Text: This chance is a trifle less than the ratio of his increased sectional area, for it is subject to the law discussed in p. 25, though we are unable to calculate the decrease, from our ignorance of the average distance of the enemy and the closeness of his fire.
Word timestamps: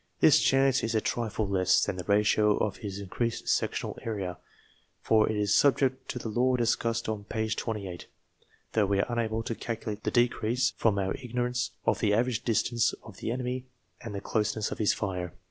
This 0.19 0.39
chance 0.41 0.83
is 0.83 0.95
a 0.95 0.99
trifle 0.99 1.47
less 1.47 1.85
than 1.85 1.95
the 1.95 2.03
ratio 2.05 2.57
of 2.57 2.77
his 2.77 2.97
increased 2.97 3.47
sectional 3.47 3.99
area, 4.01 4.39
for 4.99 5.29
it 5.29 5.35
is 5.37 5.53
subject 5.53 6.09
to 6.09 6.17
the 6.17 6.27
law 6.27 6.55
discussed 6.55 7.07
in 7.07 7.23
p. 7.25 7.47
25, 7.51 8.05
though 8.73 8.87
we 8.87 8.99
are 8.99 9.05
unable 9.13 9.43
to 9.43 9.53
calculate 9.53 10.03
the 10.03 10.09
decrease, 10.09 10.71
from 10.75 10.97
our 10.97 11.13
ignorance 11.21 11.69
of 11.85 11.99
the 11.99 12.15
average 12.15 12.43
distance 12.43 12.93
of 13.03 13.17
the 13.17 13.29
enemy 13.29 13.67
and 14.03 14.15
the 14.15 14.21
closeness 14.21 14.71
of 14.71 14.79
his 14.79 14.91
fire. 14.91 15.35